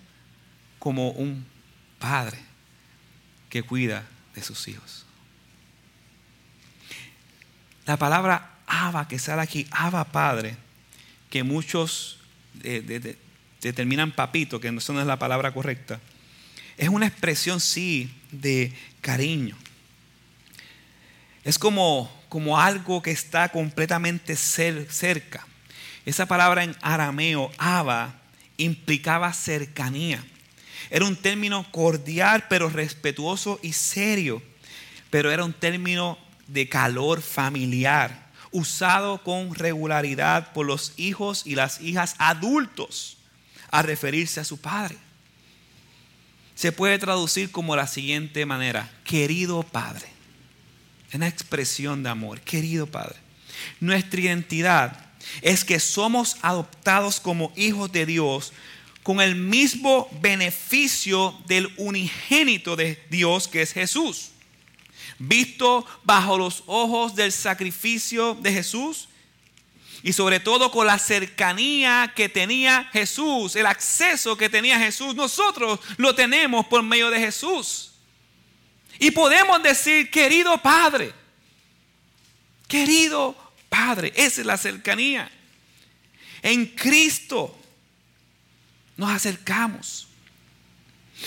[0.81, 1.47] Como un
[2.01, 2.39] padre
[3.49, 5.07] que cuida de sus hijos.
[7.85, 10.57] La palabra Abba que sale aquí, Abba Padre,
[11.31, 12.19] que muchos
[12.55, 13.17] de,
[13.61, 16.01] determinan papito, que no es la palabra correcta,
[16.77, 19.57] es una expresión, sí, de cariño.
[21.45, 25.47] Es como, como algo que está completamente cerca.
[26.05, 28.15] Esa palabra en arameo, Abba,
[28.59, 30.23] implicaba cercanía.
[30.91, 34.43] Era un término cordial, pero respetuoso y serio.
[35.09, 41.81] Pero era un término de calor familiar, usado con regularidad por los hijos y las
[41.81, 43.17] hijas adultos
[43.71, 44.99] a referirse a su padre.
[46.55, 50.16] Se puede traducir como la siguiente manera, querido padre.
[51.17, 53.17] Una expresión de amor, querido padre.
[53.81, 55.07] Nuestra identidad
[55.41, 58.53] es que somos adoptados como hijos de Dios
[59.03, 64.33] con el mismo beneficio del unigénito de Dios que es Jesús.
[65.19, 69.09] Visto bajo los ojos del sacrificio de Jesús,
[70.03, 75.81] y sobre todo con la cercanía que tenía Jesús, el acceso que tenía Jesús, nosotros
[75.97, 77.96] lo tenemos por medio de Jesús.
[78.99, 81.13] Y podemos decir, querido Padre,
[82.69, 83.37] querido
[83.69, 85.31] Padre, esa es la cercanía.
[86.43, 87.59] En Cristo
[88.97, 90.09] nos acercamos.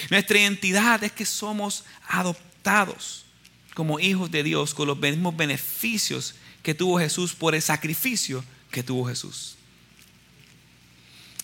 [0.09, 3.26] Nuestra identidad es que somos adoptados
[3.74, 8.84] como hijos de Dios con los mismos beneficios que tuvo Jesús por el sacrificio que
[8.84, 9.55] tuvo Jesús.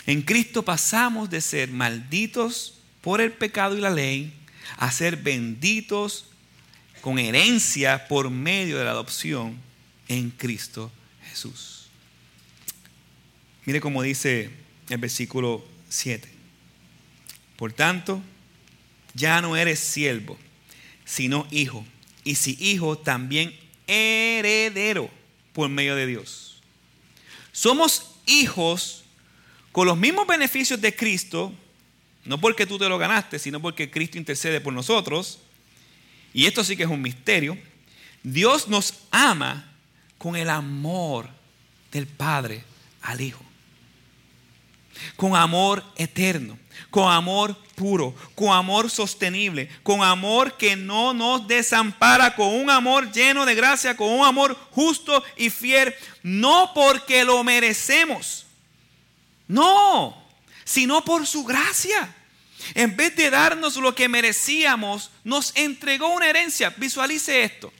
[0.06, 4.34] En Cristo pasamos de ser malditos por el pecado y la ley
[4.78, 6.26] a ser benditos
[7.02, 9.58] con herencia por medio de la adopción
[10.08, 10.92] en Cristo
[11.30, 11.88] Jesús.
[13.66, 14.50] Mire cómo dice
[14.90, 16.28] el versículo 7.
[17.58, 18.22] Por tanto,
[19.14, 20.38] ya no eres siervo,
[21.06, 21.86] sino hijo.
[22.24, 23.56] Y si hijo, también
[23.88, 25.10] heredero
[25.54, 26.62] por medio de Dios.
[27.52, 29.04] Somos hijos
[29.72, 31.54] con los mismos beneficios de Cristo,
[32.26, 35.40] no porque tú te lo ganaste, sino porque Cristo intercede por nosotros.
[36.34, 37.58] Y esto sí que es un misterio.
[38.24, 39.72] Dios nos ama
[40.18, 41.30] con el amor
[41.92, 42.64] del Padre
[43.02, 43.44] al Hijo.
[45.16, 46.58] Con amor eterno,
[46.90, 53.12] con amor puro, con amor sostenible, con amor que no nos desampara, con un amor
[53.12, 58.46] lleno de gracia, con un amor justo y fiel, no porque lo merecemos,
[59.48, 60.18] no,
[60.64, 62.15] sino por su gracia.
[62.74, 66.74] En vez de darnos lo que merecíamos, nos entregó una herencia.
[66.78, 67.72] Visualice esto.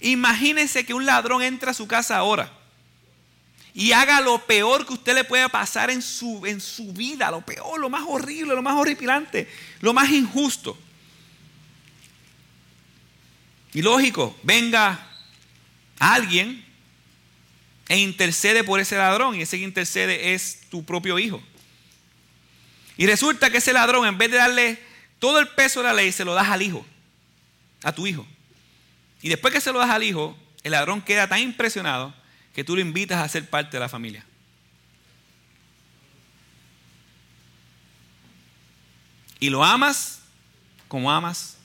[0.00, 2.52] Imagínese que un ladrón entra a su casa ahora
[3.78, 7.42] y haga lo peor que usted le pueda pasar en su, en su vida, lo
[7.42, 9.48] peor, lo más horrible, lo más horripilante,
[9.80, 10.76] lo más injusto.
[13.72, 15.06] Y lógico, venga
[15.98, 16.64] alguien
[17.88, 21.40] e intercede por ese ladrón y ese que intercede es tu propio hijo.
[22.98, 24.78] Y resulta que ese ladrón, en vez de darle
[25.18, 26.84] todo el peso de la ley, se lo das al hijo,
[27.82, 28.26] a tu hijo.
[29.22, 32.12] Y después que se lo das al hijo, el ladrón queda tan impresionado
[32.54, 34.26] que tú lo invitas a ser parte de la familia.
[39.40, 40.22] Y lo amas
[40.88, 41.56] como amas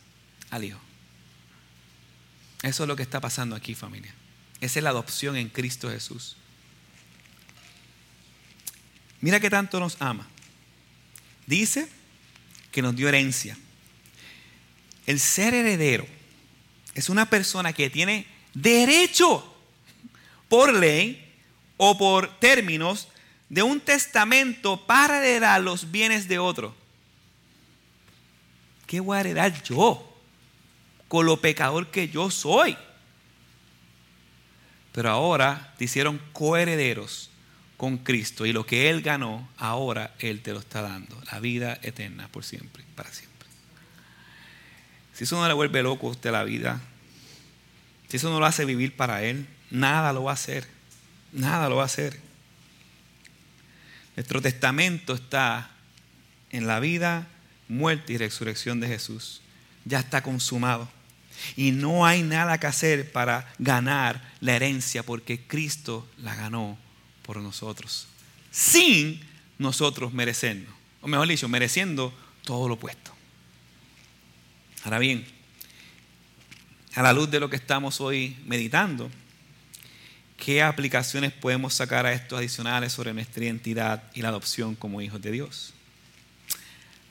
[0.52, 0.80] al Hijo.
[2.62, 4.14] Eso es lo que está pasando aquí, familia.
[4.62, 6.38] Esa es la adopción en Cristo Jesús.
[9.20, 10.28] Mira que tanto nos ama.
[11.46, 11.88] Dice
[12.72, 13.58] que nos dio herencia.
[15.06, 16.08] El ser heredero
[16.96, 19.54] es una persona que tiene derecho
[20.48, 21.34] por ley
[21.78, 23.10] o por términos
[23.50, 26.76] de un testamento para heredar los bienes de otro.
[28.88, 30.08] ¿Qué voy a heredar yo
[31.08, 32.78] con lo pecador que yo soy?
[34.92, 37.30] Pero ahora te hicieron coherederos
[37.78, 41.22] con Cristo y lo que Él ganó, ahora Él te lo está dando.
[41.32, 43.48] La vida eterna por siempre, para siempre.
[45.14, 46.82] Si eso no le vuelve loco a usted la vida,
[48.08, 50.68] si eso no lo hace vivir para Él, nada lo va a hacer.
[51.32, 52.20] Nada lo va a hacer.
[54.16, 55.72] Nuestro testamento está
[56.52, 57.28] en la vida,
[57.68, 59.42] muerte y resurrección de Jesús.
[59.86, 60.90] Ya está consumado.
[61.56, 66.78] Y no hay nada que hacer para ganar la herencia porque Cristo la ganó
[67.24, 68.08] por nosotros.
[68.52, 69.20] Sin
[69.58, 70.74] nosotros merecernos.
[71.02, 72.14] O mejor dicho, mereciendo
[72.44, 73.12] todo lo opuesto.
[74.84, 75.26] Ahora bien,
[76.96, 79.10] a la luz de lo que estamos hoy meditando,
[80.38, 85.22] ¿qué aplicaciones podemos sacar a estos adicionales sobre nuestra identidad y la adopción como hijos
[85.22, 85.74] de Dios?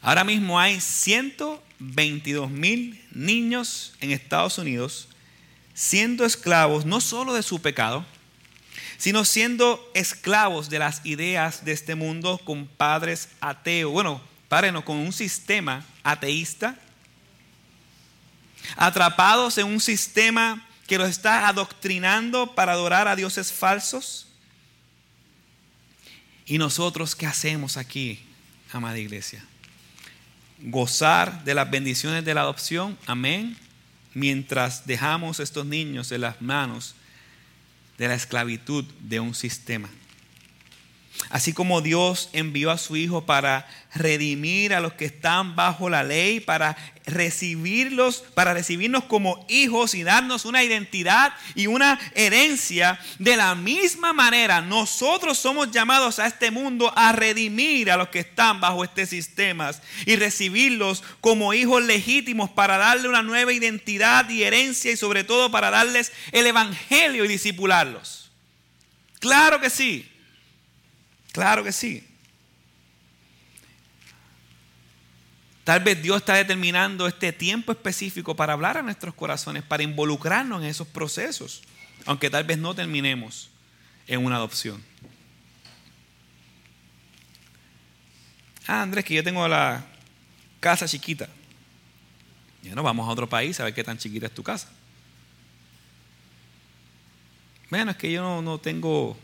[0.03, 5.09] Ahora mismo hay 122 mil niños en Estados Unidos
[5.75, 8.05] siendo esclavos no solo de su pecado,
[8.99, 13.93] sino siendo esclavos de las ideas de este mundo con padres ateos.
[13.93, 16.77] Bueno, párenos, con un sistema ateísta,
[18.77, 24.29] atrapados en un sistema que los está adoctrinando para adorar a dioses falsos.
[26.47, 28.25] ¿Y nosotros qué hacemos aquí,
[28.73, 29.45] amada iglesia?
[30.59, 33.57] Gozar de las bendiciones de la adopción, amén,
[34.14, 36.95] mientras dejamos estos niños en las manos
[37.99, 39.88] de la esclavitud de un sistema.
[41.31, 46.03] Así como Dios envió a su Hijo para redimir a los que están bajo la
[46.03, 53.37] ley, para recibirlos, para recibirnos como hijos y darnos una identidad y una herencia, de
[53.37, 58.61] la misma manera nosotros somos llamados a este mundo a redimir a los que están
[58.61, 59.71] bajo este sistema
[60.07, 65.51] y recibirlos como hijos legítimos para darle una nueva identidad y herencia y sobre todo
[65.51, 68.31] para darles el evangelio y disipularlos.
[69.19, 70.12] Claro que sí.
[71.33, 72.07] Claro que sí.
[75.64, 80.61] Tal vez Dios está determinando este tiempo específico para hablar a nuestros corazones, para involucrarnos
[80.62, 81.62] en esos procesos,
[82.05, 83.49] aunque tal vez no terminemos
[84.07, 84.83] en una adopción.
[88.66, 89.85] Ah, Andrés, que yo tengo la
[90.61, 91.28] casa chiquita.
[92.62, 94.68] Bueno, vamos a otro país a ver qué tan chiquita es tu casa.
[97.70, 99.16] Bueno, es que yo no, no tengo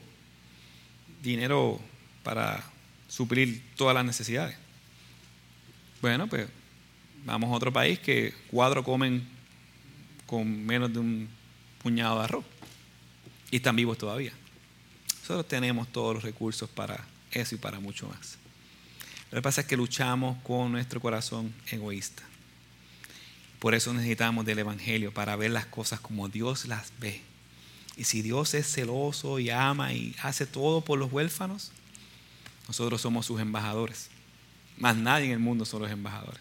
[1.21, 1.81] dinero
[2.29, 2.63] para
[3.09, 4.55] suplir todas las necesidades.
[6.03, 6.47] Bueno, pues
[7.25, 9.27] vamos a otro país que cuatro comen
[10.27, 11.29] con menos de un
[11.83, 12.45] puñado de arroz
[13.51, 14.35] y están vivos todavía.
[15.23, 18.37] Nosotros tenemos todos los recursos para eso y para mucho más.
[19.31, 22.25] Lo que pasa es que luchamos con nuestro corazón egoísta.
[23.59, 27.23] Por eso necesitamos del Evangelio para ver las cosas como Dios las ve.
[27.97, 31.73] Y si Dios es celoso y ama y hace todo por los huérfanos,
[32.69, 34.11] nosotros somos sus embajadores.
[34.77, 36.41] Más nadie en el mundo son los embajadores.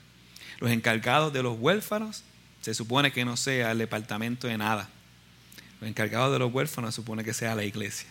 [0.59, 2.23] Los encargados de los huérfanos
[2.61, 4.89] se supone que no sea el departamento de nada.
[5.79, 8.07] Los encargados de los huérfanos se supone que sea la iglesia.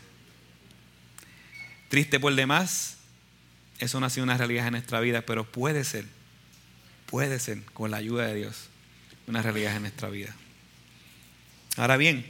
[1.89, 2.97] Triste por demás,
[3.79, 6.07] eso no ha sido una realidad en nuestra vida, pero puede ser,
[7.07, 8.69] puede ser, con la ayuda de Dios,
[9.27, 10.35] una realidad en nuestra vida.
[11.77, 12.25] Ahora bien,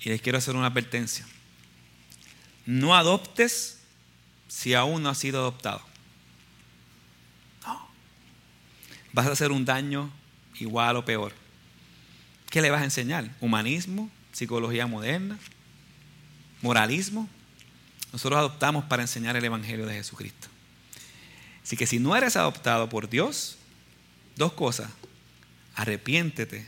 [0.00, 1.26] y les quiero hacer una advertencia.
[2.64, 3.75] No adoptes
[4.48, 5.80] si aún no has sido adoptado.
[7.64, 7.88] No.
[9.12, 10.10] Vas a hacer un daño
[10.58, 11.32] igual o peor.
[12.50, 13.30] ¿Qué le vas a enseñar?
[13.40, 14.10] ¿Humanismo?
[14.32, 15.38] ¿Psicología moderna?
[16.62, 17.28] ¿Moralismo?
[18.12, 20.48] Nosotros adoptamos para enseñar el Evangelio de Jesucristo.
[21.62, 23.56] Así que si no eres adoptado por Dios,
[24.36, 24.90] dos cosas.
[25.74, 26.66] Arrepiéntete,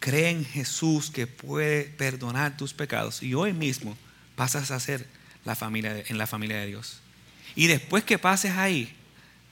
[0.00, 3.96] cree en Jesús que puede perdonar tus pecados y hoy mismo
[4.34, 5.06] pasas a ser
[5.44, 7.01] la familia en la familia de Dios.
[7.54, 8.94] Y después que pases ahí,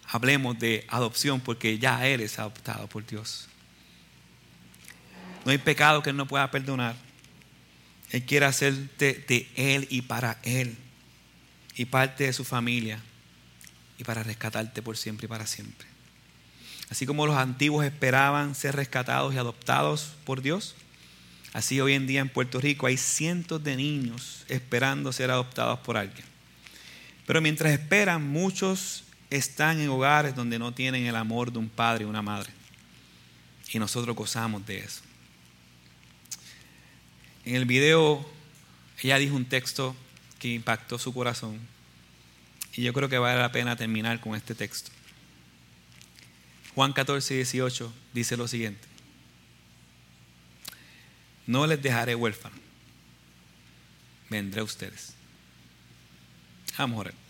[0.06, 3.48] hablemos de adopción porque ya eres adoptado por Dios.
[5.44, 6.96] No hay pecado que Él no pueda perdonar.
[8.10, 10.76] Él quiere hacerte de Él y para Él
[11.76, 13.00] y parte de su familia
[13.98, 15.86] y para rescatarte por siempre y para siempre.
[16.90, 20.74] Así como los antiguos esperaban ser rescatados y adoptados por Dios,
[21.52, 25.96] así hoy en día en Puerto Rico hay cientos de niños esperando ser adoptados por
[25.96, 26.29] alguien.
[27.30, 32.02] Pero mientras esperan, muchos están en hogares donde no tienen el amor de un padre
[32.02, 32.50] y una madre.
[33.72, 35.02] Y nosotros gozamos de eso.
[37.44, 38.28] En el video,
[39.00, 39.94] ella dijo un texto
[40.40, 41.60] que impactó su corazón.
[42.74, 44.90] Y yo creo que vale la pena terminar con este texto.
[46.74, 48.88] Juan 14, 18 dice lo siguiente.
[51.46, 52.58] No les dejaré huérfanos.
[54.28, 55.19] Vendré a ustedes.
[56.76, 57.29] Vamos.